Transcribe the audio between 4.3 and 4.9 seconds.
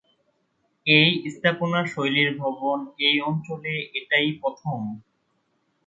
প্রথম।